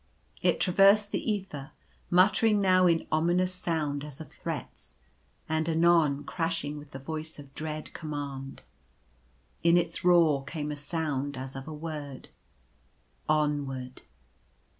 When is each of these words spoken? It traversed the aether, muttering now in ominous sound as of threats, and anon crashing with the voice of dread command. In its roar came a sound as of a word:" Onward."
It 0.41 0.59
traversed 0.59 1.11
the 1.11 1.21
aether, 1.31 1.73
muttering 2.09 2.59
now 2.59 2.87
in 2.87 3.05
ominous 3.11 3.53
sound 3.53 4.03
as 4.03 4.19
of 4.19 4.31
threats, 4.31 4.95
and 5.47 5.69
anon 5.69 6.23
crashing 6.23 6.79
with 6.79 6.89
the 6.89 6.97
voice 6.97 7.37
of 7.37 7.53
dread 7.53 7.93
command. 7.93 8.63
In 9.61 9.77
its 9.77 10.03
roar 10.03 10.43
came 10.43 10.71
a 10.71 10.75
sound 10.75 11.37
as 11.37 11.55
of 11.55 11.67
a 11.67 11.71
word:" 11.73 12.29
Onward." 13.43 14.01